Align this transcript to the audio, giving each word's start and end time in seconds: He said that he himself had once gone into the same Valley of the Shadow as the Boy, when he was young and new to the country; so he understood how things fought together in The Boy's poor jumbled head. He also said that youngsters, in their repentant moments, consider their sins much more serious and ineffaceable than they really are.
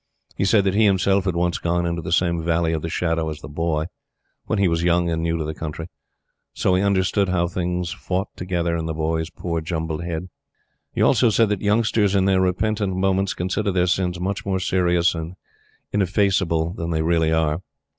He 0.35 0.45
said 0.45 0.63
that 0.63 0.73
he 0.73 0.83
himself 0.85 1.25
had 1.25 1.35
once 1.35 1.59
gone 1.59 1.85
into 1.85 2.01
the 2.01 2.11
same 2.11 2.41
Valley 2.41 2.73
of 2.73 2.81
the 2.81 2.89
Shadow 2.89 3.29
as 3.29 3.41
the 3.41 3.47
Boy, 3.47 3.85
when 4.47 4.57
he 4.57 4.67
was 4.67 4.81
young 4.81 5.11
and 5.11 5.21
new 5.21 5.37
to 5.37 5.43
the 5.43 5.53
country; 5.53 5.89
so 6.53 6.73
he 6.73 6.81
understood 6.81 7.29
how 7.29 7.47
things 7.47 7.91
fought 7.93 8.35
together 8.35 8.75
in 8.75 8.87
The 8.87 8.95
Boy's 8.95 9.29
poor 9.29 9.61
jumbled 9.61 10.03
head. 10.03 10.29
He 10.91 11.03
also 11.03 11.29
said 11.29 11.49
that 11.49 11.61
youngsters, 11.61 12.15
in 12.15 12.25
their 12.25 12.41
repentant 12.41 12.95
moments, 12.95 13.35
consider 13.35 13.71
their 13.71 13.85
sins 13.85 14.19
much 14.19 14.43
more 14.43 14.59
serious 14.59 15.13
and 15.13 15.35
ineffaceable 15.93 16.73
than 16.73 16.89
they 16.89 17.03
really 17.03 17.31
are. 17.31 17.61